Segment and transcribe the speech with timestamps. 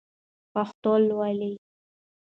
[0.53, 1.53] پښتو لولئ!